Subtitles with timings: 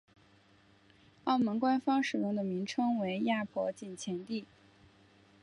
[1.25, 4.47] 澳门官方使用的名称为亚婆井前地。